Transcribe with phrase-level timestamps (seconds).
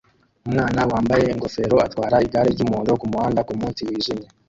[0.47, 4.27] Umwana wambaye ingofero atwara igare ry'umuhondo kumuhanda kumunsi wijimye